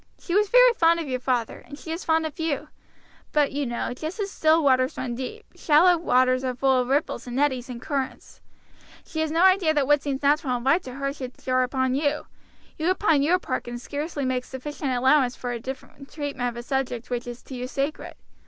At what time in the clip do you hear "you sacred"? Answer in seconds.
17.53-18.15